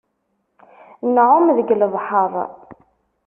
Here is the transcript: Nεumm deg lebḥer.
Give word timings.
Nεumm 1.13 1.45
deg 1.57 1.69
lebḥer. 1.75 2.33